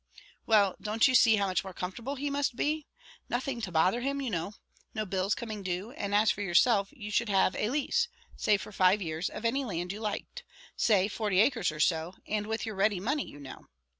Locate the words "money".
12.99-13.27